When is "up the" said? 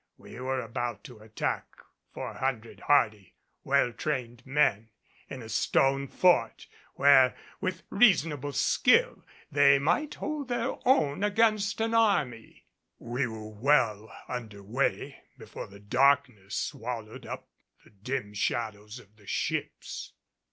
17.27-17.91